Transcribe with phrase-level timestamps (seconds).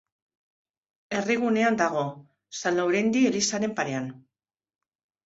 [1.17, 2.05] Herrigunean dago,
[2.63, 4.09] San Laurendi elizaren parean.